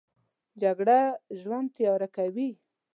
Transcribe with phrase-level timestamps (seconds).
[0.61, 0.99] جګړه
[1.39, 2.49] ژوند تیاره کوي